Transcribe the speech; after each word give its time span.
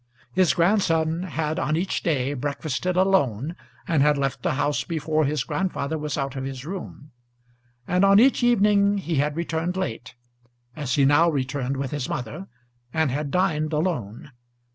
His 0.33 0.55
grandson 0.55 1.21
had 1.21 1.59
on 1.59 1.75
each 1.77 2.01
day 2.01 2.33
breakfasted 2.33 2.97
alone, 2.97 3.55
and 3.87 4.01
had 4.01 4.17
left 4.17 4.41
the 4.41 4.53
house 4.53 4.83
before 4.83 5.25
his 5.25 5.43
grandfather 5.43 5.95
was 5.95 6.17
out 6.17 6.35
of 6.35 6.43
his 6.43 6.65
room; 6.65 7.11
and 7.87 8.03
on 8.03 8.19
each 8.19 8.41
evening 8.41 8.97
he 8.97 9.17
had 9.17 9.35
returned 9.37 9.77
late, 9.77 10.15
as 10.75 10.95
he 10.95 11.05
now 11.05 11.29
returned 11.29 11.77
with 11.77 11.91
his 11.91 12.09
mother, 12.09 12.47
and 12.91 13.11
had 13.11 13.29
dined 13.29 13.73
alone. 13.73 14.31